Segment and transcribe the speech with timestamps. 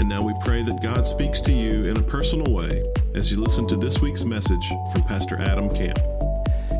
[0.00, 2.82] And now we pray that God speaks to you in a personal way
[3.14, 5.98] as you listen to this week's message from Pastor Adam Camp.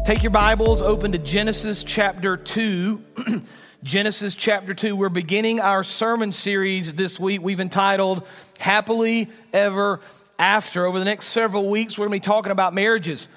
[0.06, 3.04] Take your Bibles, open to Genesis chapter 2.
[3.82, 4.96] Genesis chapter 2.
[4.96, 7.42] We're beginning our sermon series this week.
[7.42, 8.26] We've entitled
[8.58, 10.00] Happily Ever
[10.38, 10.86] After.
[10.86, 13.28] Over the next several weeks, we're going to be talking about marriages.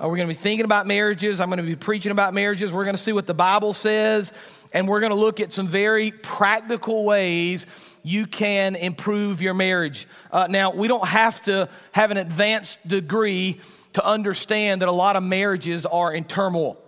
[0.00, 1.40] Uh, we're going to be thinking about marriages.
[1.40, 2.72] I'm going to be preaching about marriages.
[2.72, 4.32] We're going to see what the Bible says,
[4.72, 7.66] and we're going to look at some very practical ways
[8.02, 10.08] you can improve your marriage.
[10.30, 13.60] Uh, now, we don't have to have an advanced degree
[13.92, 16.78] to understand that a lot of marriages are in turmoil.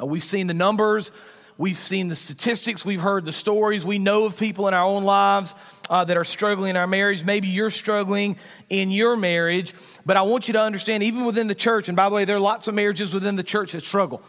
[0.00, 1.10] Uh, we've seen the numbers,
[1.58, 5.04] we've seen the statistics, we've heard the stories, we know of people in our own
[5.04, 5.54] lives.
[5.88, 7.24] Uh, that are struggling in our marriage.
[7.24, 8.36] Maybe you're struggling
[8.68, 9.74] in your marriage,
[10.06, 12.36] but I want you to understand, even within the church, and by the way, there
[12.36, 14.22] are lots of marriages within the church that struggle.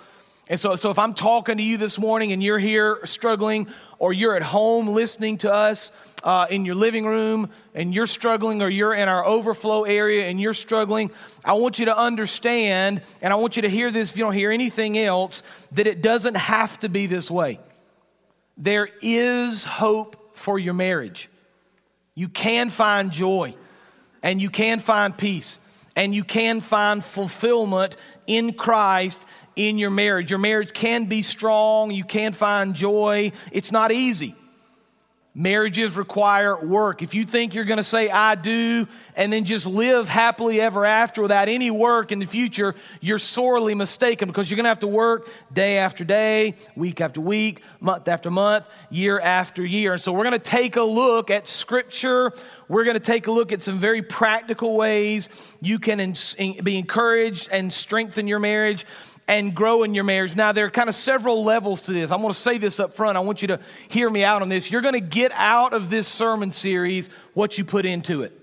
[0.48, 3.68] And so, so if I'm talking to you this morning and you're here struggling,
[4.00, 5.92] or you're at home listening to us
[6.24, 10.42] uh, in your living room and you're struggling, or you're in our overflow area and
[10.42, 11.12] you're struggling,
[11.46, 14.34] I want you to understand, and I want you to hear this if you don't
[14.34, 17.60] hear anything else, that it doesn't have to be this way.
[18.58, 21.30] There is hope for your marriage.
[22.14, 23.56] You can find joy,
[24.22, 25.60] and you can find peace,
[25.96, 27.96] and you can find fulfillment
[28.28, 29.24] in Christ
[29.56, 30.30] in your marriage.
[30.30, 33.32] Your marriage can be strong, you can find joy.
[33.52, 34.36] It's not easy.
[35.34, 37.02] Marriages require work.
[37.02, 38.86] If you think you're going to say, I do,
[39.16, 43.74] and then just live happily ever after without any work in the future, you're sorely
[43.74, 48.10] mistaken because you're going to have to work day after day, week after week, month
[48.10, 49.94] after month, year after year.
[49.94, 52.34] And so we're going to take a look at Scripture.
[52.68, 55.30] We're going to take a look at some very practical ways
[55.62, 56.14] you can
[56.62, 58.86] be encouraged and strengthen your marriage
[59.32, 60.36] and grow in your marriage.
[60.36, 62.12] Now, there are kind of several levels to this.
[62.12, 63.16] I'm going to say this up front.
[63.16, 64.70] I want you to hear me out on this.
[64.70, 68.38] You're going to get out of this sermon series what you put into it.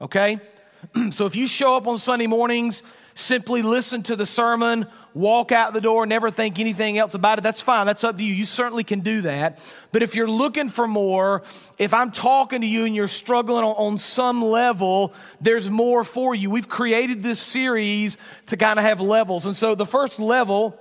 [0.00, 0.40] Okay?
[1.10, 2.82] so if you show up on Sunday mornings,
[3.14, 7.42] simply listen to the sermon, walk out the door, never think anything else about it,
[7.42, 7.86] that's fine.
[7.86, 8.32] That's up to you.
[8.32, 9.58] You certainly can do that.
[9.90, 11.42] But if you're looking for more,
[11.78, 16.34] if I'm talking to you and you're struggling on, on some level, there's more for
[16.34, 16.50] you.
[16.50, 19.46] We've created this series to kind of have levels.
[19.46, 20.78] And so the first level,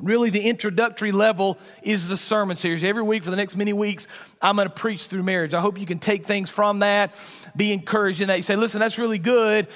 [0.00, 2.84] really the introductory level is the sermon series.
[2.84, 4.06] Every week for the next many weeks,
[4.40, 5.54] I'm going to preach through marriage.
[5.54, 7.14] I hope you can take things from that,
[7.56, 8.36] be encouraged in that.
[8.36, 9.66] You say, listen, that's really good,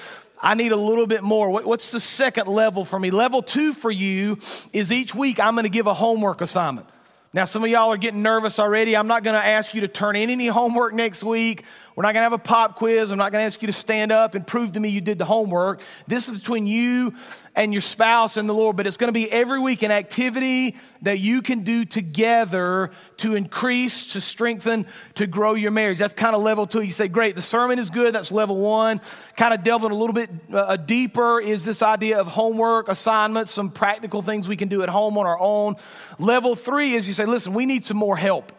[0.43, 1.51] I need a little bit more.
[1.51, 3.13] What's the second level for me?
[3.13, 4.39] Level two for you
[4.73, 6.89] is each week I'm going to give a homework assignment.
[7.35, 8.95] Now, some of y'all are getting nervous already.
[8.95, 11.65] I'm not going to ask you to turn in any homework next week.
[11.95, 13.11] We're not going to have a pop quiz.
[13.11, 15.17] I'm not going to ask you to stand up and prove to me you did
[15.17, 15.81] the homework.
[16.07, 17.15] This is between you
[17.55, 20.77] and your spouse and the Lord, but it's going to be every week an activity
[21.03, 24.87] that you can do together to increase, to strengthen,
[25.17, 25.99] to grow your marriage.
[25.99, 26.81] That's kind of level two.
[26.81, 28.15] You say, great, the sermon is good.
[28.15, 29.01] That's level one.
[29.37, 33.71] Kind of delving a little bit uh, deeper is this idea of homework, assignments, some
[33.71, 35.77] practical things we can do at home on our own.
[36.19, 38.53] Level three is you say, listen, we need some more help.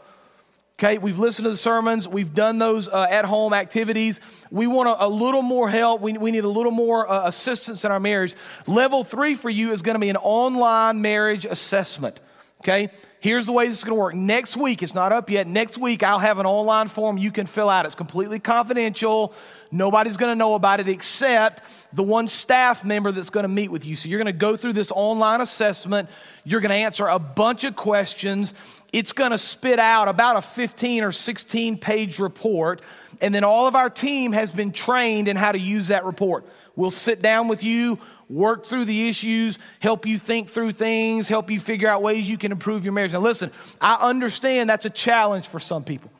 [0.84, 4.20] Okay, we've listened to the sermons, we've done those uh, at home activities.
[4.52, 7.86] We want a, a, little more help, we, we need a little more uh, assistance
[7.86, 8.36] in our marriage.
[8.68, 12.20] Level three for you is going to be an online marriage assessment.
[12.60, 12.90] Okay,
[13.22, 14.14] here's the way this is going to work.
[14.14, 15.48] Next week, it's not up yet.
[15.48, 17.86] Next week, I'll have an online form you can fill out.
[17.86, 19.34] It's completely confidential.
[19.72, 23.72] Nobody's going to know about it except the one staff member that's going to meet
[23.72, 23.96] with you.
[23.96, 26.10] So you're going to go through this online assessment.
[26.44, 28.54] You're going to answer a bunch of questions
[28.94, 32.81] it's going to spit out about a 15 or 16 page report.
[33.20, 36.45] And then all of our team has been trained in how to use that report.
[36.75, 38.00] We'll sit down with you,
[38.30, 42.38] work through the issues, help you think through things, help you figure out ways you
[42.38, 43.13] can improve your marriage.
[43.13, 43.51] Now, listen,
[43.81, 46.12] I understand that's a challenge for some people.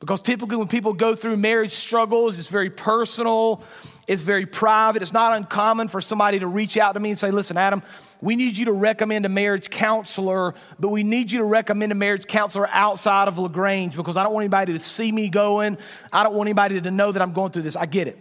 [0.00, 3.62] Because typically, when people go through marriage struggles, it's very personal,
[4.10, 5.02] it's very private.
[5.02, 7.80] It's not uncommon for somebody to reach out to me and say, Listen, Adam,
[8.20, 11.94] we need you to recommend a marriage counselor, but we need you to recommend a
[11.94, 15.78] marriage counselor outside of LaGrange because I don't want anybody to see me going.
[16.12, 17.76] I don't want anybody to know that I'm going through this.
[17.76, 18.18] I get it.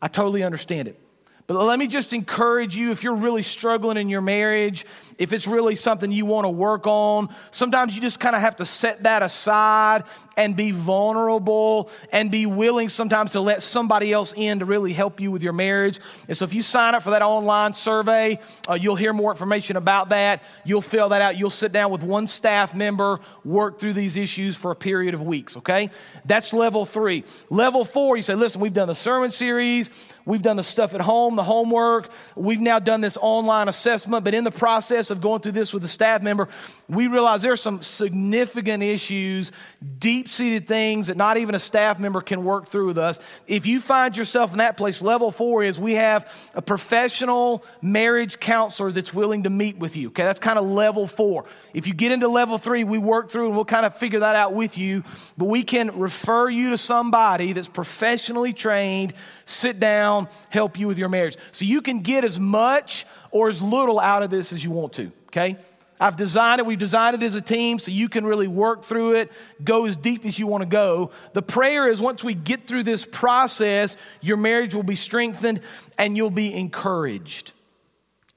[0.00, 1.00] I totally understand it.
[1.48, 4.86] But let me just encourage you if you're really struggling in your marriage,
[5.18, 8.56] if it's really something you want to work on, sometimes you just kind of have
[8.56, 10.04] to set that aside
[10.36, 15.20] and be vulnerable and be willing sometimes to let somebody else in to really help
[15.20, 16.00] you with your marriage.
[16.28, 19.76] And so if you sign up for that online survey, uh, you'll hear more information
[19.76, 20.42] about that.
[20.64, 21.36] You'll fill that out.
[21.38, 25.22] You'll sit down with one staff member, work through these issues for a period of
[25.22, 25.90] weeks, okay?
[26.24, 27.24] That's level three.
[27.50, 29.90] Level four, you say, listen, we've done the sermon series,
[30.24, 32.10] we've done the stuff at home the homework.
[32.34, 35.82] We've now done this online assessment, but in the process of going through this with
[35.82, 36.48] the staff member,
[36.88, 39.52] we realize there are some significant issues,
[39.98, 43.18] deep seated things that not even a staff member can work through with us.
[43.46, 48.40] If you find yourself in that place, level four is we have a professional marriage
[48.40, 50.08] counselor that's willing to meet with you.
[50.08, 51.46] Okay, that's kind of level four.
[51.74, 54.36] If you get into level three, we work through and we'll kind of figure that
[54.36, 55.04] out with you,
[55.36, 59.14] but we can refer you to somebody that's professionally trained,
[59.44, 61.36] sit down, help you with your marriage.
[61.52, 64.94] So you can get as much or as little out of this as you want
[64.94, 65.56] to, okay?
[65.98, 69.14] I've designed it, we've designed it as a team so you can really work through
[69.14, 69.32] it,
[69.64, 71.10] go as deep as you want to go.
[71.32, 75.60] The prayer is once we get through this process, your marriage will be strengthened
[75.98, 77.52] and you'll be encouraged.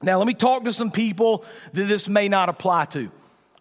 [0.02, 3.10] Now, let me talk to some people that this may not apply to.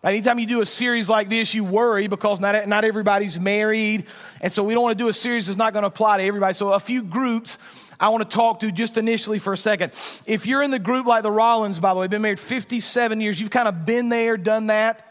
[0.02, 4.06] Anytime you do a series like this, you worry because not, not everybody's married.
[4.40, 6.24] And so we don't want to do a series that's not going to apply to
[6.24, 6.54] everybody.
[6.54, 7.58] So, a few groups
[8.00, 9.94] I want to talk to just initially for a second.
[10.26, 13.40] If you're in the group like the Rollins, by the way, been married 57 years,
[13.42, 15.06] you've kind of been there, done that.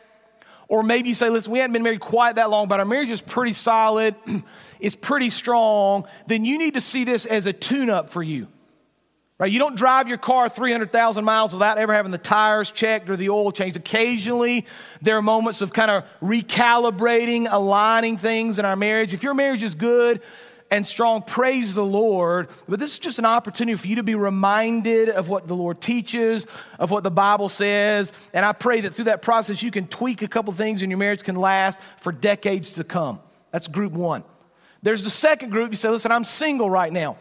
[0.69, 3.11] Or maybe you say, listen, we haven't been married quite that long, but our marriage
[3.11, 4.15] is pretty solid,
[4.81, 6.07] it's pretty strong.
[6.27, 8.49] Then you need to see this as a tune up for you.
[9.39, 9.53] Right?
[9.53, 13.31] You don't drive your car 300,000 miles without ever having the tires checked or the
[13.31, 13.77] oil changed.
[13.77, 14.67] Occasionally,
[15.01, 19.15] there are moments of kind of recalibrating, aligning things in our marriage.
[19.15, 20.23] If your marriage is good
[20.71, 22.49] and strong, praise the Lord.
[22.69, 25.81] But this is just an opportunity for you to be reminded of what the Lord
[25.81, 26.47] teaches,
[26.79, 28.13] of what the Bible says.
[28.33, 30.99] And I pray that through that process, you can tweak a couple things and your
[30.99, 33.21] marriage can last for decades to come.
[33.51, 34.25] That's group one.
[34.83, 35.71] There's the second group.
[35.71, 37.17] You say, listen, I'm single right now.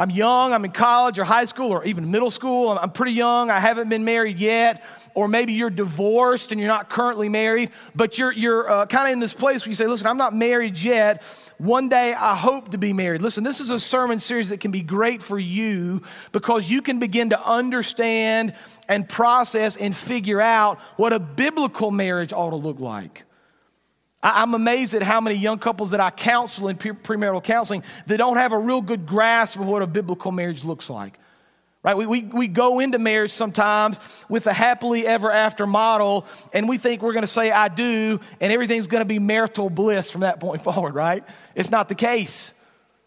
[0.00, 3.50] I'm young, I'm in college or high school or even middle school, I'm pretty young,
[3.50, 4.82] I haven't been married yet.
[5.12, 9.12] Or maybe you're divorced and you're not currently married, but you're, you're uh, kind of
[9.12, 11.22] in this place where you say, Listen, I'm not married yet.
[11.58, 13.20] One day I hope to be married.
[13.20, 17.00] Listen, this is a sermon series that can be great for you because you can
[17.00, 18.54] begin to understand
[18.88, 23.24] and process and figure out what a biblical marriage ought to look like.
[24.22, 28.36] I'm amazed at how many young couples that I counsel in premarital counseling that don't
[28.36, 31.18] have a real good grasp of what a biblical marriage looks like.
[31.82, 31.96] Right?
[31.96, 36.76] We, we, we go into marriage sometimes with a happily ever after model, and we
[36.76, 40.20] think we're going to say, I do, and everything's going to be marital bliss from
[40.20, 41.24] that point forward, right?
[41.54, 42.52] It's not the case.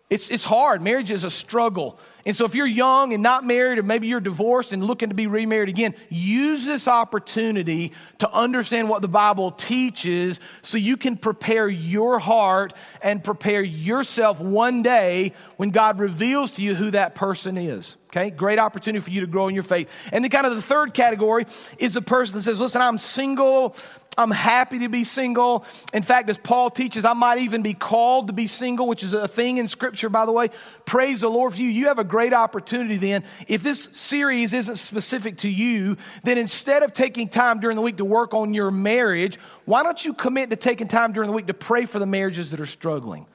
[0.10, 0.82] It's, it's hard.
[0.82, 1.98] Marriage is a struggle.
[2.26, 5.16] And so, if you're young and not married, or maybe you're divorced and looking to
[5.16, 11.18] be remarried again, use this opportunity to understand what the Bible teaches so you can
[11.18, 17.16] prepare your heart and prepare yourself one day when God reveals to you who that
[17.16, 17.98] person is.
[18.08, 18.30] Okay?
[18.30, 19.90] Great opportunity for you to grow in your faith.
[20.12, 21.46] And then, kind of the third category
[21.78, 23.76] is the person that says, Listen, I'm single,
[24.18, 25.66] I'm happy to be single.
[25.94, 29.14] In fact, as Paul teaches, I might even be called to be single, which is
[29.14, 30.50] a thing in Scripture, by the way.
[30.86, 31.70] Praise the Lord for you.
[31.70, 33.24] You have a great opportunity then.
[33.48, 37.98] If this series isn't specific to you, then instead of taking time during the week
[37.98, 41.48] to work on your marriage, why don't you commit to taking time during the week
[41.48, 43.26] to pray for the marriages that are struggling?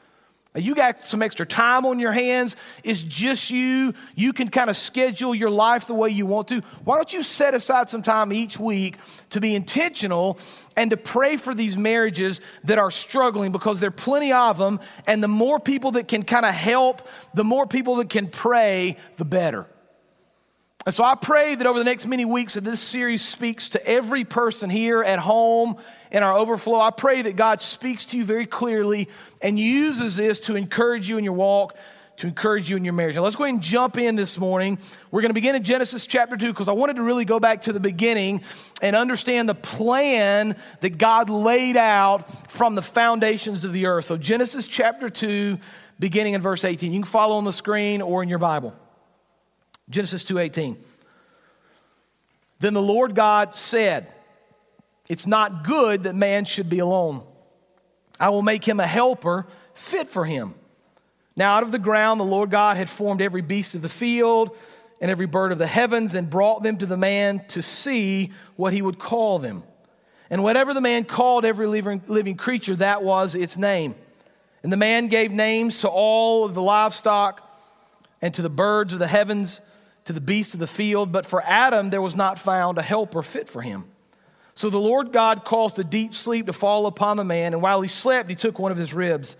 [0.58, 2.56] You got some extra time on your hands.
[2.82, 3.94] It's just you.
[4.14, 6.60] You can kind of schedule your life the way you want to.
[6.84, 8.98] Why don't you set aside some time each week
[9.30, 10.38] to be intentional
[10.76, 14.80] and to pray for these marriages that are struggling because there are plenty of them.
[15.06, 18.96] And the more people that can kind of help, the more people that can pray,
[19.16, 19.66] the better.
[20.86, 23.86] And so I pray that over the next many weeks that this series speaks to
[23.86, 25.76] every person here at home
[26.10, 26.80] in our overflow.
[26.80, 29.08] I pray that God speaks to you very clearly
[29.42, 31.76] and uses this to encourage you in your walk,
[32.18, 33.16] to encourage you in your marriage.
[33.16, 34.78] Now let's go ahead and jump in this morning.
[35.10, 37.62] We're going to begin in Genesis chapter 2 because I wanted to really go back
[37.62, 38.40] to the beginning
[38.80, 44.06] and understand the plan that God laid out from the foundations of the earth.
[44.06, 45.58] So Genesis chapter 2
[45.98, 46.92] beginning in verse 18.
[46.92, 48.74] You can follow on the screen or in your Bible.
[49.90, 50.76] Genesis 2:18.
[52.60, 54.06] Then the Lord God said,
[55.08, 57.22] It's not good that man should be alone.
[58.20, 60.54] I will make him a helper fit for him.
[61.36, 64.56] Now, out of the ground, the Lord God had formed every beast of the field
[65.00, 68.72] and every bird of the heavens and brought them to the man to see what
[68.72, 69.62] he would call them.
[70.30, 73.94] And whatever the man called every living, creature, that was its name.
[74.64, 77.40] And the man gave names to all of the livestock
[78.20, 79.60] and to the birds of the heavens
[80.08, 83.22] to the beasts of the field, but for Adam there was not found a helper
[83.22, 83.84] fit for him.
[84.54, 87.82] So the Lord God caused a deep sleep to fall upon the man, and while
[87.82, 89.36] he slept, he took one of his ribs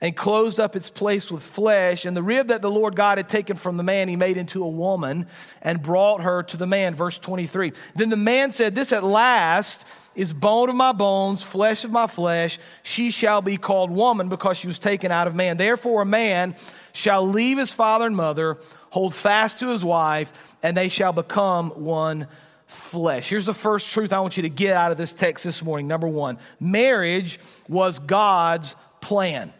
[0.00, 2.06] and closed up its place with flesh.
[2.06, 4.64] And the rib that the Lord God had taken from the man, he made into
[4.64, 5.26] a woman
[5.60, 6.94] and brought her to the man.
[6.94, 7.74] Verse 23.
[7.94, 12.06] Then the man said, This at last is bone of my bones, flesh of my
[12.06, 12.58] flesh.
[12.82, 15.58] She shall be called woman because she was taken out of man.
[15.58, 16.56] Therefore, a man
[16.92, 18.58] shall leave his father and mother,
[18.90, 20.32] hold fast to his wife,
[20.62, 22.26] and they shall become one
[22.66, 23.28] flesh.
[23.28, 25.88] Here's the first truth I want you to get out of this text this morning.
[25.88, 29.52] Number one, marriage was God's plan.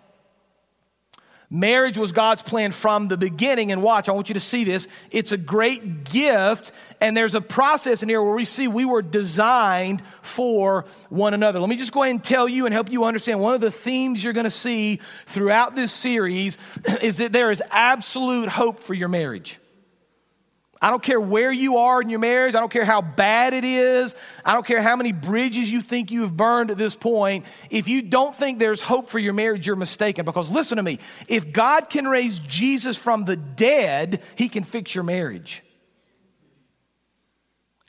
[1.53, 3.73] Marriage was God's plan from the beginning.
[3.73, 4.87] And watch, I want you to see this.
[5.11, 9.03] It's a great gift, and there's a process in here where we see we were
[9.03, 11.59] designed for one another.
[11.59, 13.73] Let me just go ahead and tell you and help you understand one of the
[13.73, 16.57] themes you're going to see throughout this series
[17.03, 19.59] is that there is absolute hope for your marriage.
[20.83, 22.55] I don't care where you are in your marriage.
[22.55, 24.15] I don't care how bad it is.
[24.45, 27.45] I don't care how many bridges you think you have burned at this point.
[27.69, 30.25] If you don't think there's hope for your marriage, you're mistaken.
[30.25, 34.95] Because listen to me if God can raise Jesus from the dead, he can fix
[34.95, 35.63] your marriage.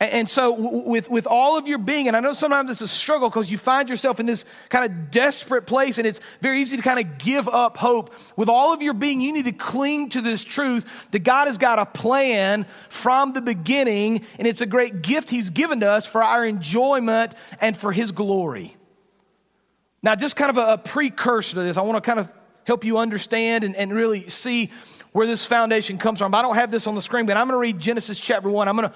[0.02, 3.30] And so, with, with all of your being, and I know sometimes it's a struggle
[3.30, 6.82] because you find yourself in this kind of desperate place, and it's very easy to
[6.82, 8.12] kind of give up hope.
[8.36, 11.60] With all of your being, you need to cling to this truth that God has
[11.60, 16.08] got a plan from the beginning, and it's a great gift He's given to us
[16.08, 18.76] for our enjoyment and for His glory.
[20.02, 22.28] Now, just kind of a, a precursor to this, I want to kind of
[22.64, 24.72] help you understand and, and really see
[25.12, 26.34] where this foundation comes from.
[26.34, 28.68] I don't have this on the screen, but I'm going to read Genesis chapter 1.
[28.68, 28.96] I'm going to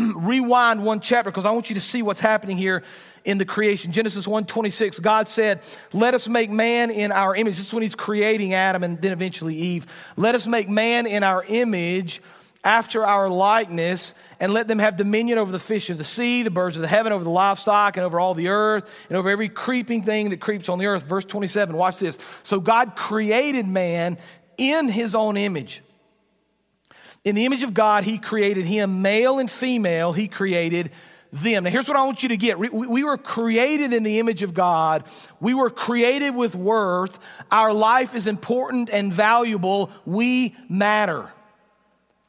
[0.16, 2.82] rewind one chapter because I want you to see what's happening here
[3.24, 3.92] in the creation.
[3.92, 5.60] Genesis 1:26, God said,
[5.92, 9.12] "Let us make man in our image." This is when he's creating Adam and then
[9.12, 9.86] eventually Eve.
[10.16, 12.20] "Let us make man in our image."
[12.62, 16.50] After our likeness, and let them have dominion over the fish of the sea, the
[16.50, 19.48] birds of the heaven, over the livestock, and over all the earth, and over every
[19.48, 21.04] creeping thing that creeps on the earth.
[21.04, 22.18] Verse 27, watch this.
[22.42, 24.18] So God created man
[24.58, 25.82] in his own image.
[27.24, 30.90] In the image of God, He created him, male and female, He created
[31.32, 31.64] them.
[31.64, 32.58] Now, here's what I want you to get.
[32.58, 35.04] We were created in the image of God.
[35.38, 37.18] We were created with worth.
[37.52, 39.90] Our life is important and valuable.
[40.04, 41.30] We matter.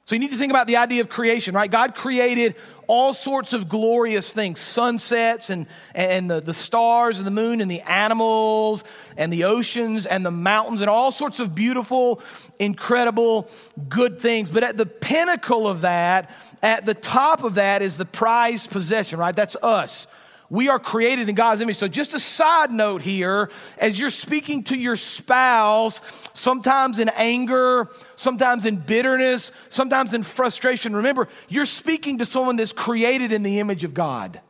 [0.05, 1.70] So you need to think about the idea of creation, right?
[1.70, 2.55] God created
[2.88, 7.72] all sorts of glorious things sunsets and, and the, the stars and the moon and
[7.72, 8.84] the animals
[9.15, 12.22] and the oceans and the mountains and all sorts of beautiful,
[12.60, 13.50] incredible,
[13.88, 14.51] good things.
[14.51, 16.29] But at the pinnacle of that,
[16.62, 19.36] at the top of that, is the prized possession, right?
[19.36, 20.08] That's us.
[20.51, 21.77] We are created in God's image.
[21.77, 26.01] So, just a side note here as you're speaking to your spouse,
[26.34, 32.74] sometimes in anger, sometimes in bitterness, sometimes in frustration, remember, you're speaking to someone that's
[32.74, 34.41] created in the image of God.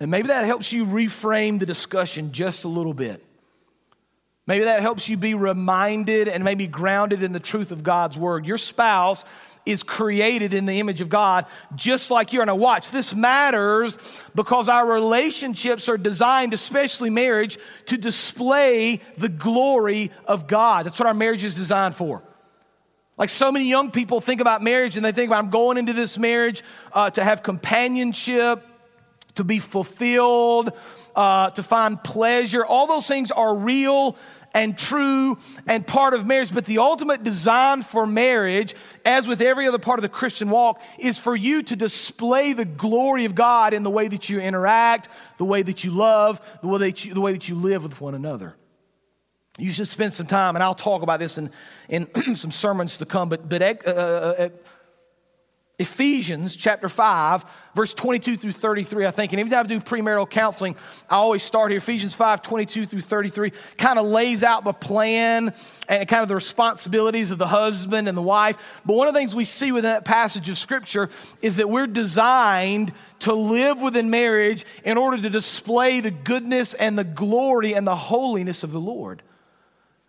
[0.00, 3.24] And maybe that helps you reframe the discussion just a little bit.
[4.48, 8.44] Maybe that helps you be reminded and maybe grounded in the truth of God's word.
[8.44, 9.24] Your spouse
[9.66, 12.46] is created in the image of God, just like you are.
[12.46, 13.98] Now, watch, this matters
[14.34, 20.86] because our relationships are designed, especially marriage, to display the glory of God.
[20.86, 22.22] That's what our marriage is designed for.
[23.18, 25.92] Like so many young people think about marriage and they think about, I'm going into
[25.92, 26.62] this marriage
[26.92, 28.64] uh, to have companionship,
[29.34, 30.70] to be fulfilled,
[31.16, 32.64] uh, to find pleasure.
[32.64, 34.16] All those things are real
[34.54, 36.52] and true and part of marriage.
[36.52, 38.74] But the ultimate design for marriage,
[39.04, 42.64] as with every other part of the Christian walk, is for you to display the
[42.64, 46.68] glory of God in the way that you interact, the way that you love, the
[46.68, 48.56] way that you, the way that you live with one another.
[49.58, 51.50] You should spend some time, and I'll talk about this in,
[51.88, 54.48] in some sermons to come, but, but uh, uh,
[55.80, 57.44] Ephesians chapter 5,
[57.76, 59.32] verse 22 through 33, I think.
[59.32, 60.74] And every time I do premarital counseling,
[61.08, 61.78] I always start here.
[61.78, 65.54] Ephesians 5, 22 through 33 kind of lays out the plan
[65.88, 68.82] and kind of the responsibilities of the husband and the wife.
[68.84, 71.10] But one of the things we see within that passage of scripture
[71.42, 76.98] is that we're designed to live within marriage in order to display the goodness and
[76.98, 79.22] the glory and the holiness of the Lord.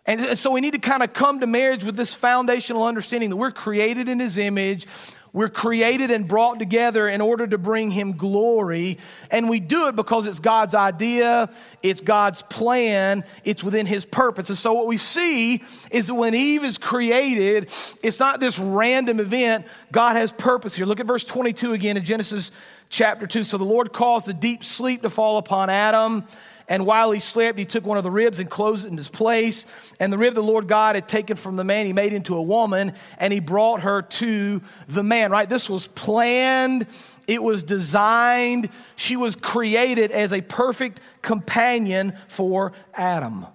[0.06, 3.36] And so we need to kind of come to marriage with this foundational understanding that
[3.36, 4.86] we're created in his image.
[5.32, 8.98] We're created and brought together in order to bring Him glory.
[9.30, 11.50] And we do it because it's God's idea,
[11.82, 14.48] it's God's plan, it's within His purpose.
[14.48, 17.72] And so, what we see is that when Eve is created,
[18.02, 19.66] it's not this random event.
[19.92, 20.86] God has purpose here.
[20.86, 22.50] Look at verse 22 again in Genesis
[22.88, 23.44] chapter 2.
[23.44, 26.24] So, the Lord caused a deep sleep to fall upon Adam
[26.70, 29.08] And while he slept, he took one of the ribs and closed it in his
[29.08, 29.66] place.
[29.98, 32.42] And the rib the Lord God had taken from the man, he made into a
[32.42, 35.48] woman, and he brought her to the man, right?
[35.48, 36.86] This was planned,
[37.26, 38.68] it was designed.
[38.94, 43.46] She was created as a perfect companion for Adam.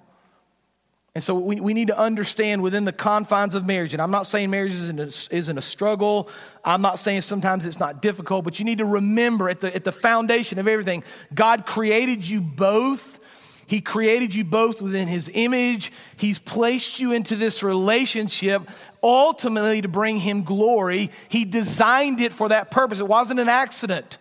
[1.16, 4.28] And so we, we need to understand within the confines of marriage, and I'm not
[4.28, 6.30] saying marriage isn't a, isn't a struggle.
[6.64, 9.86] I'm not saying sometimes it's not difficult, but you need to remember at the, at
[9.86, 13.20] the foundation of everything, God created you both.
[13.66, 15.94] He created you both within His image.
[16.18, 18.70] He's placed you into this relationship
[19.02, 21.12] ultimately to bring Him glory.
[21.30, 23.00] He designed it for that purpose.
[23.00, 24.18] It wasn't an accident,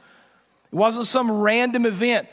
[0.72, 2.28] it wasn't some random event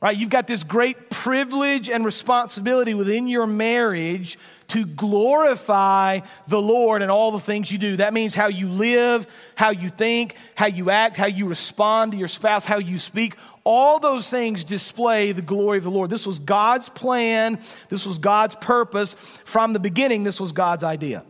[0.00, 0.16] right?
[0.16, 4.38] You've got this great privilege and responsibility within your marriage
[4.68, 7.96] to glorify the Lord in all the things you do.
[7.96, 12.18] That means how you live, how you think, how you act, how you respond to
[12.18, 13.36] your spouse, how you speak.
[13.64, 16.10] All those things display the glory of the Lord.
[16.10, 19.14] This was God's plan, this was God's purpose.
[19.14, 21.24] From the beginning, this was God's idea.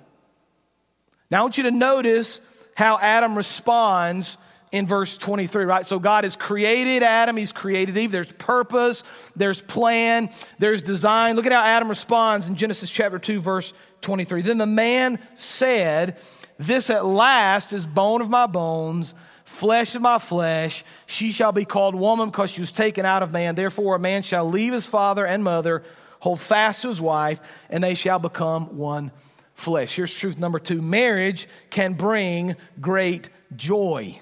[1.31, 2.41] Now, I want you to notice
[2.75, 4.37] how Adam responds
[4.73, 5.87] in verse 23, right?
[5.87, 8.13] So God has created Adam, He's created Eve.
[8.13, 9.03] There's purpose,
[9.35, 11.37] there's plan, there's design.
[11.37, 13.73] Look at how Adam responds in Genesis chapter 2, verse
[14.03, 14.43] 23.
[14.43, 16.19] Then the man said,
[16.59, 20.85] This at last is bone of my bones, flesh of my flesh.
[21.07, 23.55] She shall be called woman because she was taken out of man.
[23.55, 25.83] Therefore, a man shall leave his father and mother,
[26.21, 29.13] hold fast to his wife, and they shall become one
[29.55, 29.97] flesh.
[29.97, 34.21] Here's truth number two marriage can bring great joy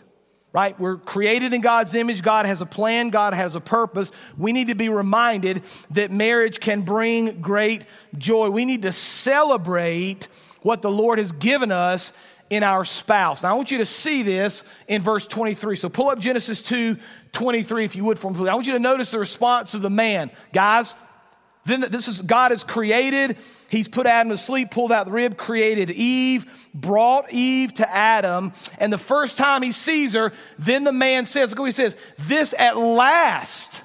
[0.56, 0.80] right?
[0.80, 2.22] We're created in God's image.
[2.22, 4.10] God has a plan, God has a purpose.
[4.38, 7.84] We need to be reminded that marriage can bring great
[8.16, 8.48] joy.
[8.48, 10.28] We need to celebrate
[10.62, 12.14] what the Lord has given us
[12.48, 13.42] in our spouse.
[13.42, 15.76] Now, I want you to see this in verse 23.
[15.76, 16.96] So pull up Genesis 2
[17.32, 18.48] 23, if you would, for me.
[18.48, 20.30] I want you to notice the response of the man.
[20.54, 20.94] Guys,
[21.66, 23.36] then this is God has created
[23.68, 28.52] He's put Adam to sleep, pulled out the rib, created Eve, brought Eve to Adam.
[28.78, 31.96] And the first time he sees her, then the man says, look what he says,
[32.18, 33.82] This at last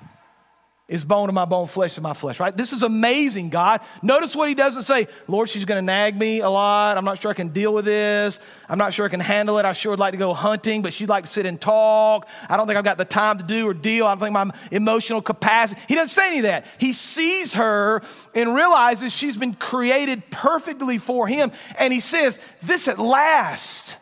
[0.92, 2.56] is bone of my bone, flesh of my flesh, right?
[2.56, 3.80] This is amazing, God.
[4.02, 6.98] Notice what he doesn't say, Lord, she's going to nag me a lot.
[6.98, 8.42] I'm not sure I can deal with this.
[8.68, 9.64] I'm not sure I can handle it.
[9.64, 12.28] I sure would like to go hunting, but she'd like to sit and talk.
[12.50, 14.06] I don't think I've got the time to do or deal.
[14.06, 15.80] I don't think my emotional capacity.
[15.88, 16.66] He doesn't say any of that.
[16.78, 18.02] He sees her
[18.36, 21.54] and realizes she's been created perfectly for him.
[21.78, 23.96] And he says, This at last,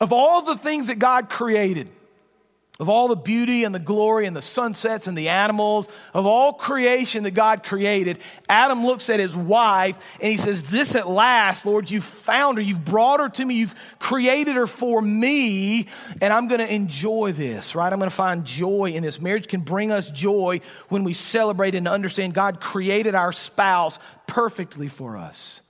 [0.00, 1.88] of all the things that God created,
[2.82, 6.52] of all the beauty and the glory and the sunsets and the animals, of all
[6.52, 8.18] creation that God created,
[8.48, 12.62] Adam looks at his wife and he says, This at last, Lord, you've found her,
[12.62, 15.86] you've brought her to me, you've created her for me,
[16.20, 17.92] and I'm going to enjoy this, right?
[17.92, 19.20] I'm going to find joy in this.
[19.20, 24.88] Marriage can bring us joy when we celebrate and understand God created our spouse perfectly
[24.88, 25.62] for us.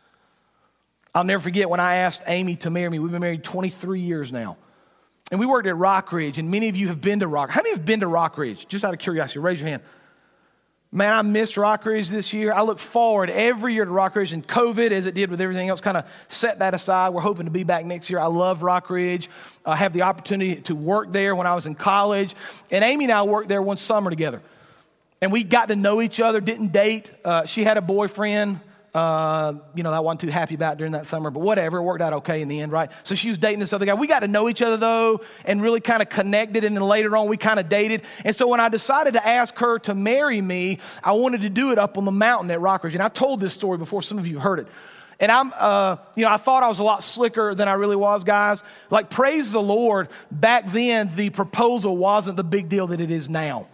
[1.15, 2.99] I'll never forget when I asked Amy to marry me.
[3.01, 4.57] We've been married 23 years now.
[5.31, 7.51] And we worked at Rock Ridge, and many of you have been to Rock.
[7.51, 8.69] How many have been to Rock Ridge?
[8.69, 9.83] Just out of curiosity, raise your hand.
[10.95, 12.53] Man, I missed Rock Ridge this year.
[12.53, 15.71] I look forward every year to Rock Ridge, and COVID, as it did with everything
[15.71, 17.15] else, kind of set that aside.
[17.15, 18.19] We're hoping to be back next year.
[18.19, 19.31] I love Rock Ridge.
[19.65, 22.35] I have the opportunity to work there when I was in college,
[22.71, 24.43] and Amy and I worked there one summer together.
[25.23, 27.11] And we got to know each other, didn't date.
[27.25, 28.61] Uh, she had a boyfriend
[28.95, 32.03] uh, you know, I wasn't too happy about during that summer, but whatever, it worked
[32.03, 32.91] out okay in the end, right?
[33.05, 33.95] So she was dating this other guy.
[33.95, 36.65] We got to know each other though and really kind of connected.
[36.65, 38.03] And then later on, we kind of dated.
[38.25, 41.73] And so when I decided to ask her to marry me, I wanted to do
[41.73, 42.93] it up on the mountain at Rockridge.
[42.93, 44.67] And I told this story before, some of you heard it.
[45.19, 47.97] And I'm, uh, you know, I thought I was a lot slicker than I really
[47.97, 48.63] was, guys.
[48.91, 53.31] Like, praise the Lord, back then, the proposal wasn't the big deal that it is
[53.31, 53.69] now.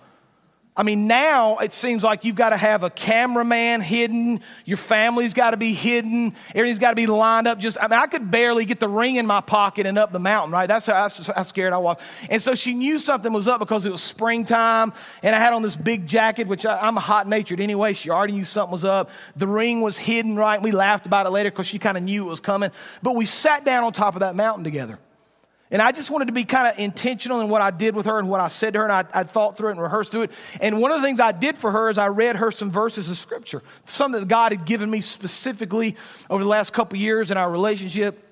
[0.78, 5.34] I mean, now it seems like you've got to have a cameraman hidden, your family's
[5.34, 7.58] got to be hidden, everything's got to be lined up.
[7.58, 10.20] Just, I mean, I could barely get the ring in my pocket and up the
[10.20, 10.68] mountain, right?
[10.68, 12.00] That's how, that's how scared I was.
[12.30, 14.92] And so she knew something was up because it was springtime,
[15.24, 17.92] and I had on this big jacket, which I, am a hot natured anyway.
[17.92, 19.10] She already knew something was up.
[19.34, 20.62] The ring was hidden, right?
[20.62, 22.70] We laughed about it later because she kind of knew it was coming.
[23.02, 25.00] But we sat down on top of that mountain together.
[25.70, 28.18] And I just wanted to be kind of intentional in what I did with her
[28.18, 30.22] and what I said to her, and I, I thought through it and rehearsed through
[30.22, 30.30] it.
[30.60, 33.08] And one of the things I did for her is I read her some verses
[33.10, 35.96] of scripture, some that God had given me specifically
[36.30, 38.27] over the last couple years in our relationship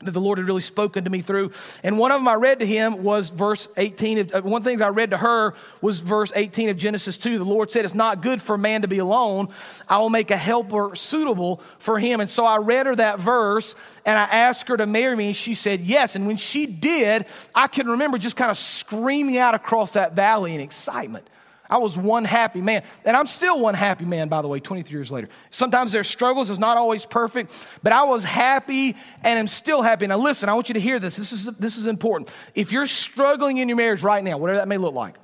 [0.00, 1.50] that the Lord had really spoken to me through.
[1.82, 4.18] And one of them I read to him was verse 18.
[4.18, 7.16] Of, uh, one of the things I read to her was verse 18 of Genesis
[7.16, 7.38] 2.
[7.38, 9.48] The Lord said, It's not good for man to be alone.
[9.88, 12.20] I will make a helper suitable for him.
[12.20, 13.74] And so I read her that verse
[14.06, 15.26] and I asked her to marry me.
[15.28, 16.14] And she said yes.
[16.14, 20.54] And when she did, I can remember just kind of screaming out across that valley
[20.54, 21.28] in excitement.
[21.70, 22.82] I was one happy man.
[23.04, 25.28] And I'm still one happy man, by the way, 23 years later.
[25.50, 27.52] Sometimes there's struggles, it's not always perfect,
[27.82, 30.06] but I was happy and I'm still happy.
[30.06, 31.16] Now, listen, I want you to hear this.
[31.16, 32.30] This is, this is important.
[32.54, 35.16] If you're struggling in your marriage right now, whatever that may look like,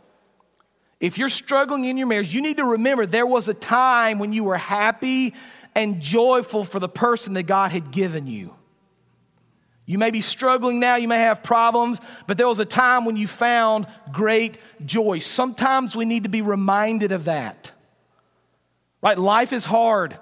[1.00, 4.32] if you're struggling in your marriage, you need to remember there was a time when
[4.32, 5.34] you were happy
[5.74, 8.54] and joyful for the person that God had given you.
[9.86, 13.16] You may be struggling now, you may have problems, but there was a time when
[13.16, 15.18] you found great joy.
[15.18, 17.70] Sometimes we need to be reminded of that.
[19.02, 19.18] Right?
[19.18, 20.18] Life is hard.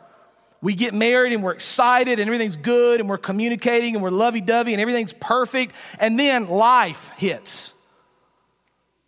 [0.61, 4.41] We get married and we're excited and everything's good and we're communicating and we're lovey
[4.41, 5.75] dovey and everything's perfect.
[5.99, 7.73] And then life hits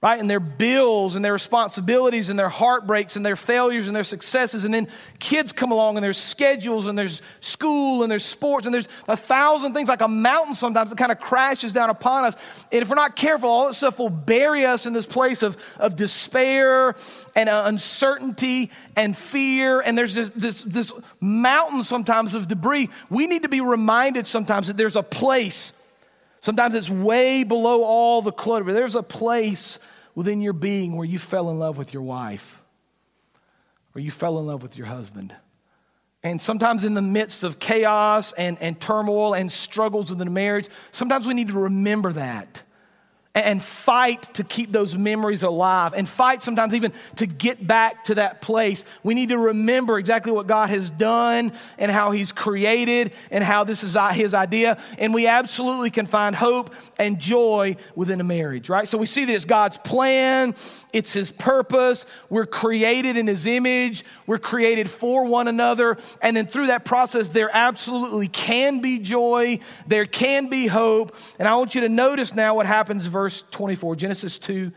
[0.04, 0.20] right?
[0.20, 4.66] And their bills and their responsibilities and their heartbreaks and their failures and their successes.
[4.66, 4.86] And then
[5.18, 9.16] kids come along and there's schedules and there's school and there's sports and there's a
[9.16, 12.36] thousand things like a mountain sometimes that kind of crashes down upon us.
[12.70, 15.56] And if we're not careful, all that stuff will bury us in this place of,
[15.78, 16.96] of despair
[17.34, 19.80] and uh, uncertainty and fear.
[19.80, 22.90] And there's this, this, this mountain sometimes of debris.
[23.08, 25.72] We need to be reminded sometimes that there's a place.
[26.42, 29.78] Sometimes it's way below all the clutter, but there's a place
[30.14, 32.60] within your being where you fell in love with your wife
[33.94, 35.34] or you fell in love with your husband.
[36.22, 40.68] And sometimes in the midst of chaos and, and turmoil and struggles within a marriage,
[40.90, 42.63] sometimes we need to remember that
[43.34, 48.14] and fight to keep those memories alive and fight sometimes even to get back to
[48.14, 48.84] that place.
[49.02, 53.64] We need to remember exactly what God has done and how He's created and how
[53.64, 54.78] this is uh, His idea.
[54.98, 58.86] And we absolutely can find hope and joy within a marriage, right?
[58.86, 60.54] So we see that it's God's plan,
[60.92, 62.06] it's His purpose.
[62.30, 65.98] We're created in His image, we're created for one another.
[66.22, 71.16] And then through that process, there absolutely can be joy, there can be hope.
[71.40, 74.70] And I want you to notice now what happens, verse verse 24, Genesis 2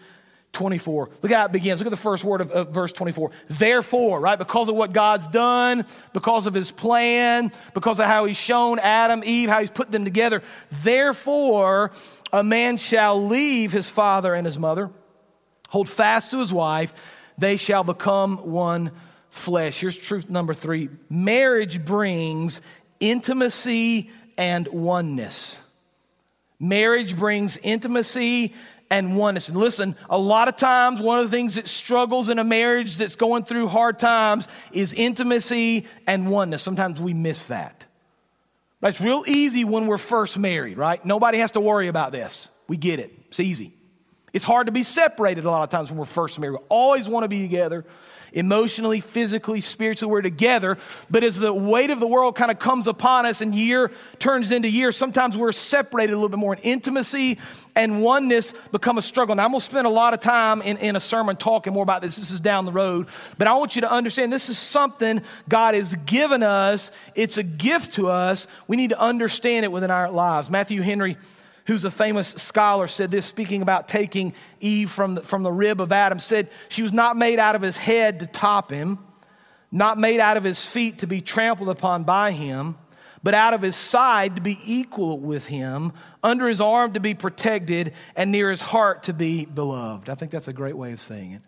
[0.54, 1.10] 24.
[1.22, 1.82] Look how it begins.
[1.82, 3.32] Look at the first word of, of, verse 24.
[3.50, 4.40] Therefore, right?
[4.40, 9.22] Because of what God's done, because of his plan, because of how he's shown Adam,
[9.26, 10.42] Eve, how he's put them together.
[10.72, 11.92] Therefore,
[12.32, 14.90] a man shall leave his father and his mother,
[15.68, 16.94] hold fast to his wife,
[17.38, 18.92] they shall become one
[19.30, 19.82] flesh.
[19.82, 22.62] Here's truth number three marriage brings
[23.02, 25.60] intimacy and oneness.
[26.60, 28.54] Marriage brings intimacy
[28.90, 29.50] and oneness.
[29.50, 32.98] And listen, a lot of times, one of the things that struggles in a marriage
[32.98, 36.64] that's going through hard times is intimacy and oneness.
[36.64, 37.86] Sometimes we miss that.
[38.80, 41.04] But it's real easy when we're first married, right?
[41.04, 42.50] Nobody has to worry about this.
[42.68, 43.12] We get it.
[43.28, 43.74] It's easy.
[44.34, 46.54] It's hard to be separated a lot of times when we're first married.
[46.60, 47.86] We always want to be together
[48.38, 50.78] emotionally, physically, spiritually, we're together.
[51.10, 54.52] But as the weight of the world kind of comes upon us and year turns
[54.52, 56.54] into year, sometimes we're separated a little bit more.
[56.54, 57.40] And intimacy
[57.76, 59.36] and oneness become a struggle.
[59.36, 61.84] Now, I'm going to spend a lot of time in, in a sermon talking more
[61.84, 62.16] about this.
[62.16, 63.08] This is down the road.
[63.38, 67.44] But I want you to understand this is something God has given us, it's a
[67.44, 68.48] gift to us.
[68.68, 70.50] We need to understand it within our lives.
[70.50, 71.18] Matthew Henry
[71.68, 75.82] who's a famous scholar, said this, speaking about taking Eve from the, from the rib
[75.82, 78.98] of Adam, said she was not made out of his head to top him,
[79.72, 82.78] not made out of his feet to be trampled upon by him,
[83.22, 85.92] but out of his side to be equal with him,
[86.24, 90.10] under his arm to be protected, and near his heart to be beloved.
[90.10, 91.42] I think that's a great way of saying it.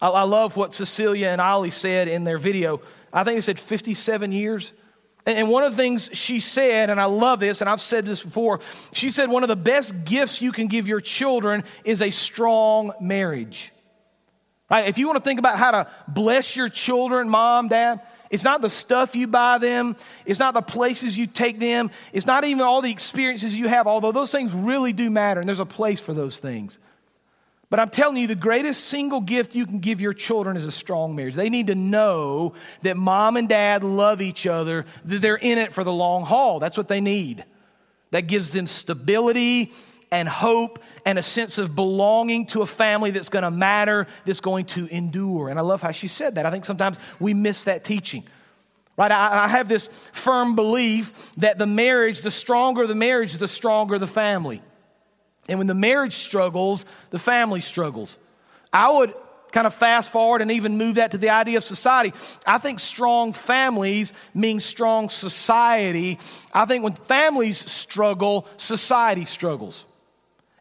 [0.00, 2.80] I, love what Cecilia and Ollie said in their video.
[3.12, 4.72] I think they said 57 years.
[5.24, 8.22] And one of the things she said, and I love this, and I've said this
[8.22, 8.60] before,
[8.92, 12.92] she said one of the best gifts you can give your children is a strong
[13.00, 13.72] marriage.
[14.68, 14.88] Right?
[14.88, 18.62] If you want to think about how to bless your children, mom, dad, it's not
[18.62, 22.62] the stuff you buy them, it's not the places you take them, it's not even
[22.62, 26.00] all the experiences you have, although those things really do matter, and there's a place
[26.00, 26.78] for those things.
[27.72, 30.70] But I'm telling you, the greatest single gift you can give your children is a
[30.70, 31.34] strong marriage.
[31.34, 35.72] They need to know that mom and dad love each other, that they're in it
[35.72, 36.60] for the long haul.
[36.60, 37.46] That's what they need.
[38.10, 39.72] That gives them stability
[40.10, 44.40] and hope and a sense of belonging to a family that's going to matter, that's
[44.40, 45.48] going to endure.
[45.48, 46.44] And I love how she said that.
[46.44, 48.24] I think sometimes we miss that teaching.
[48.98, 49.10] Right?
[49.10, 53.98] I, I have this firm belief that the marriage, the stronger the marriage, the stronger
[53.98, 54.60] the family.
[55.52, 58.16] And when the marriage struggles, the family struggles.
[58.72, 59.12] I would
[59.50, 62.10] kind of fast forward and even move that to the idea of society.
[62.46, 66.18] I think strong families mean strong society.
[66.54, 69.84] I think when families struggle, society struggles.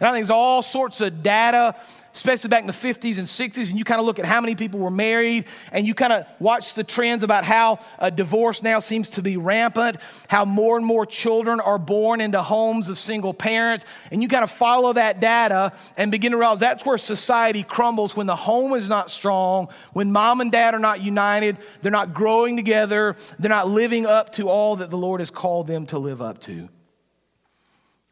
[0.02, 1.78] And I think there's all sorts of data
[2.14, 4.56] especially back in the 50s and 60s, and you kind of look at how many
[4.56, 7.80] people were married, and you kind of watch the trends about how
[8.16, 9.98] divorce now seems to be rampant,
[10.28, 14.44] how more and more children are born into homes of single parents, and you kind
[14.44, 18.74] of follow that data and begin to realize that's where society crumbles when the home
[18.74, 23.50] is not strong, when mom and dad are not united, they're not growing together, they're
[23.50, 26.70] not living up to all that the Lord has called them to live up to.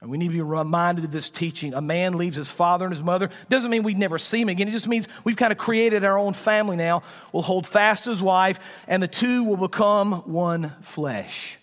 [0.02, 1.74] And we need to be reminded of this teaching.
[1.74, 3.30] A man leaves his father and his mother.
[3.50, 4.70] Doesn't mean we never see him again.
[4.70, 7.04] It just means we've kind of created our own family now.
[7.34, 11.58] We'll hold fast to his wife, and the two will become one flesh.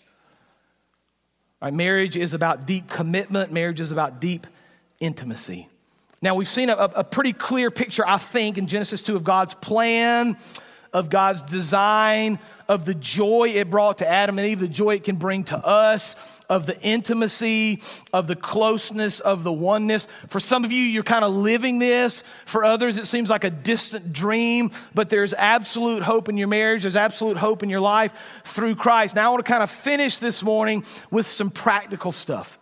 [1.61, 4.45] Marriage is about deep commitment, marriage is about deep
[4.99, 5.67] intimacy.
[6.21, 9.55] Now, we've seen a, a pretty clear picture, I think, in Genesis 2 of God's
[9.55, 10.37] plan,
[10.93, 15.03] of God's design, of the joy it brought to Adam and Eve, the joy it
[15.03, 16.15] can bring to us
[16.49, 17.81] of the intimacy,
[18.13, 20.07] of the closeness, of the oneness.
[20.27, 22.23] For some of you, you're kind of living this.
[22.45, 26.83] For others, it seems like a distant dream, but there's absolute hope in your marriage.
[26.83, 28.13] There's absolute hope in your life
[28.45, 29.15] through Christ.
[29.15, 32.57] Now, I want to kind of finish this morning with some practical stuff.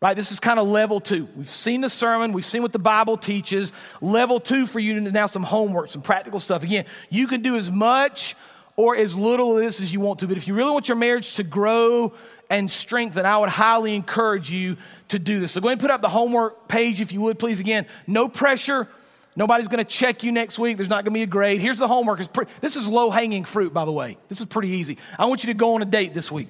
[0.00, 1.26] Right, this is kind of level two.
[1.36, 3.72] We've seen the sermon, we've seen what the Bible teaches.
[4.02, 6.62] Level two for you is now some homework, some practical stuff.
[6.62, 8.36] Again, you can do as much
[8.76, 10.98] or as little of this as you want to, but if you really want your
[10.98, 12.12] marriage to grow
[12.50, 14.76] and strengthen, I would highly encourage you
[15.08, 15.52] to do this.
[15.52, 17.60] So go ahead and put up the homework page if you would, please.
[17.60, 18.88] Again, no pressure.
[19.34, 20.78] Nobody's going to check you next week.
[20.78, 21.60] There's not going to be a grade.
[21.60, 22.20] Here's the homework.
[22.20, 24.16] It's pre- this is low hanging fruit, by the way.
[24.28, 24.96] This is pretty easy.
[25.18, 26.48] I want you to go on a date this week.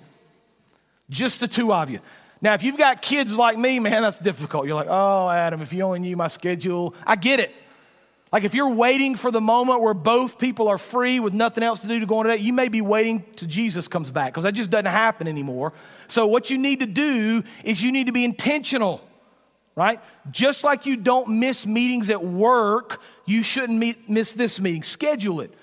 [1.11, 2.01] Just the two of you.
[2.41, 4.67] Now, if you've got kids like me, man, that's difficult.
[4.67, 6.95] You're like, oh, Adam, if you only knew my schedule.
[7.05, 7.53] I get it.
[8.37, 11.81] Like if you're waiting for the moment where both people are free with nothing else
[11.81, 14.45] to do to go on date, you may be waiting till Jesus comes back because
[14.45, 15.73] that just doesn't happen anymore.
[16.07, 19.01] So what you need to do is you need to be intentional,
[19.75, 20.03] right?
[20.31, 24.83] Just like you don't miss meetings at work, you shouldn't meet, miss this meeting.
[24.83, 25.55] Schedule it.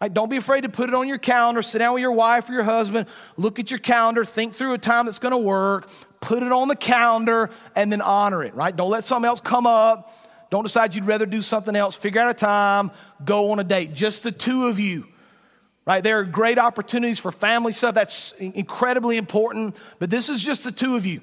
[0.00, 0.14] Right?
[0.14, 1.62] Don't be afraid to put it on your calendar.
[1.62, 4.78] Sit down with your wife or your husband, look at your calendar, think through a
[4.78, 5.90] time that's going to work,
[6.20, 8.76] put it on the calendar, and then honor it, right?
[8.76, 10.16] Don't let something else come up
[10.50, 11.94] don't decide you'd rather do something else.
[11.96, 12.90] Figure out a time,
[13.24, 13.94] go on a date.
[13.94, 15.06] Just the two of you.
[15.86, 16.02] Right?
[16.02, 17.94] There are great opportunities for family stuff.
[17.94, 19.76] That's incredibly important.
[19.98, 21.20] But this is just the two of you.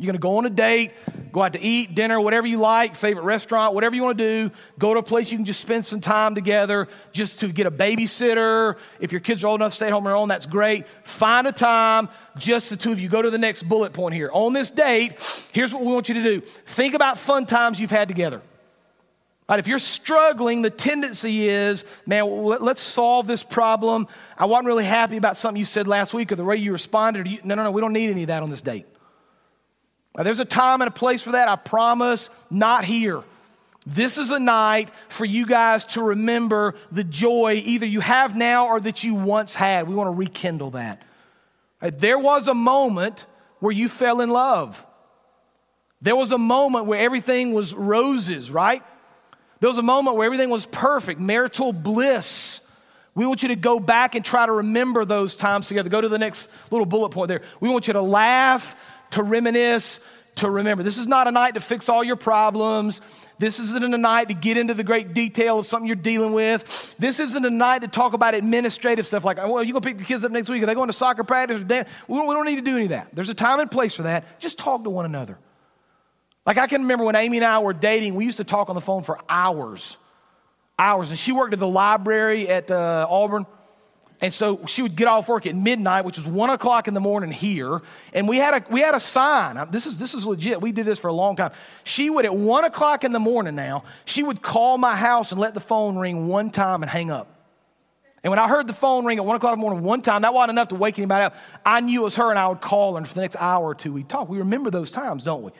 [0.00, 0.92] You're going to go on a date,
[1.30, 4.54] go out to eat, dinner, whatever you like, favorite restaurant, whatever you want to do.
[4.78, 7.70] Go to a place you can just spend some time together, just to get a
[7.70, 8.78] babysitter.
[8.98, 10.86] If your kids are old enough to stay at home on their own, that's great.
[11.04, 12.08] Find a time,
[12.38, 13.10] just the two of you.
[13.10, 14.30] Go to the next bullet point here.
[14.32, 15.20] On this date,
[15.52, 18.40] here's what we want you to do think about fun times you've had together.
[19.50, 24.08] Right, if you're struggling, the tendency is, man, let's solve this problem.
[24.38, 27.26] I wasn't really happy about something you said last week or the way you responded.
[27.44, 28.86] no, no, no, we don't need any of that on this date.
[30.16, 33.22] Now, there's a time and a place for that, I promise, not here.
[33.86, 38.66] This is a night for you guys to remember the joy either you have now
[38.66, 39.88] or that you once had.
[39.88, 41.02] We want to rekindle that.
[41.80, 43.24] There was a moment
[43.60, 44.84] where you fell in love.
[46.02, 48.82] There was a moment where everything was roses, right?
[49.60, 52.60] There was a moment where everything was perfect, marital bliss.
[53.14, 55.88] We want you to go back and try to remember those times together.
[55.88, 57.42] Go to the next little bullet point there.
[57.60, 58.76] We want you to laugh
[59.10, 60.00] to reminisce,
[60.36, 60.82] to remember.
[60.82, 63.00] This is not a night to fix all your problems.
[63.38, 66.94] This isn't a night to get into the great detail of something you're dealing with.
[66.98, 69.98] This isn't a night to talk about administrative stuff like, well, you going to pick
[69.98, 70.62] the kids up next week?
[70.62, 71.88] Are they going to soccer practice or dance?
[72.06, 73.14] We don't, we don't need to do any of that.
[73.14, 74.40] There's a time and place for that.
[74.40, 75.38] Just talk to one another.
[76.44, 78.74] Like I can remember when Amy and I were dating, we used to talk on
[78.74, 79.96] the phone for hours.
[80.78, 81.10] Hours.
[81.10, 83.46] And she worked at the library at uh, Auburn.
[84.22, 87.00] And so she would get off work at midnight, which was one o'clock in the
[87.00, 87.80] morning here.
[88.12, 89.58] And we had a, we had a sign.
[89.70, 90.60] This is, this is legit.
[90.60, 91.52] We did this for a long time.
[91.84, 95.40] She would, at one o'clock in the morning now, she would call my house and
[95.40, 97.34] let the phone ring one time and hang up.
[98.22, 100.22] And when I heard the phone ring at one o'clock in the morning one time,
[100.22, 101.36] that wasn't enough to wake anybody up.
[101.64, 103.64] I knew it was her and I would call her and for the next hour
[103.64, 104.28] or two we'd talk.
[104.28, 105.52] We remember those times, don't we?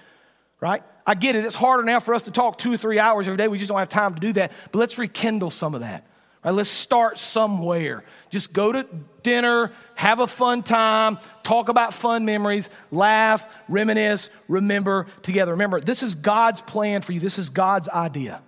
[0.61, 0.83] Right?
[1.07, 1.47] I get it.
[1.47, 3.49] It's harder now for us to talk two or three hours every day.
[3.49, 4.53] We just don't have time to do that.
[4.71, 6.05] But let's rekindle some of that.
[6.43, 8.03] Right, let's start somewhere.
[8.31, 8.87] Just go to
[9.23, 15.53] dinner, have a fun time, talk about fun memories, laugh, reminisce, remember together.
[15.53, 17.21] Remember, this is God's plan for you.
[17.21, 18.41] This is God's idea.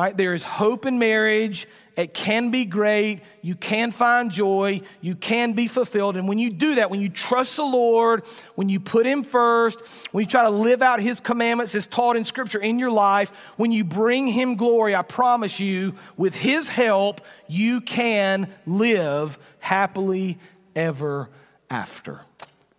[0.00, 0.16] Right?
[0.16, 1.66] There is hope in marriage
[2.00, 3.20] it can be great.
[3.42, 4.80] You can find joy.
[5.02, 6.16] You can be fulfilled.
[6.16, 9.80] And when you do that, when you trust the Lord, when you put Him first,
[10.10, 13.32] when you try to live out His commandments as taught in Scripture in your life,
[13.56, 20.38] when you bring Him glory, I promise you, with His help, you can live happily
[20.74, 21.28] ever
[21.68, 22.22] after.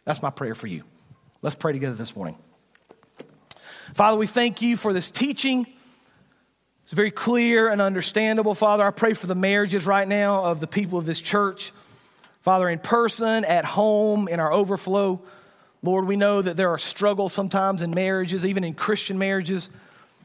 [0.03, 0.83] That's my prayer for you.
[1.43, 2.37] Let's pray together this morning.
[3.93, 5.67] Father, we thank you for this teaching.
[6.91, 8.85] It's very clear and understandable, Father.
[8.85, 11.71] I pray for the marriages right now of the people of this church.
[12.41, 15.21] Father, in person, at home, in our overflow.
[15.81, 19.69] Lord, we know that there are struggles sometimes in marriages, even in Christian marriages.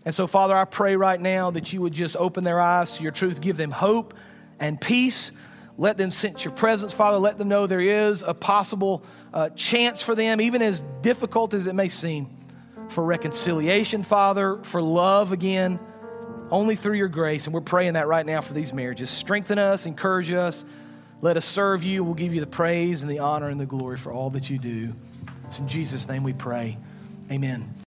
[0.05, 3.02] And so, Father, I pray right now that you would just open their eyes to
[3.05, 4.12] your truth, give them hope
[4.59, 5.31] and peace.
[5.79, 7.18] Let them sense your presence, Father.
[7.18, 11.68] Let them know there is a possible uh, chance for them, even as difficult as
[11.68, 12.29] it may seem,
[12.88, 15.79] for reconciliation, Father, for love again
[16.51, 17.47] only through your grace.
[17.47, 19.11] And we're praying that right now for these marriages.
[19.11, 20.65] Strengthen us, encourage us.
[21.23, 22.05] Let us serve you.
[22.05, 24.59] We'll give you the praise and the honor and the glory for all that you
[24.59, 24.95] do.
[25.45, 26.79] It's in Jesus' name we pray.
[27.31, 27.77] Amen.